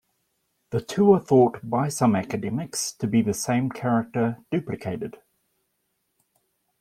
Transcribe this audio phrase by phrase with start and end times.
[0.71, 5.19] The two are thought by some academics to be the same character, duplicated.